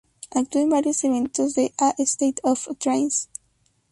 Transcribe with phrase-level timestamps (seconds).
[0.31, 3.27] Actuó en varios eventos de "A State of Trance".